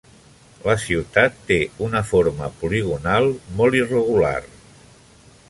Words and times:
La 0.69 0.73
ciutat 0.83 1.37
té 1.51 1.57
una 1.89 2.01
forma 2.13 2.49
poligonal 2.63 3.29
molt 3.61 3.79
irregular. 3.83 4.35